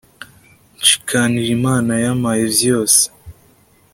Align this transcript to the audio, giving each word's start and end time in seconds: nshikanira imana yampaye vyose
nshikanira 0.79 1.49
imana 1.57 1.91
yampaye 2.03 2.43
vyose 2.55 3.03